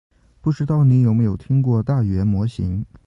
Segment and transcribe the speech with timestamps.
[0.41, 2.83] 不知道你有没有听过大语言模型？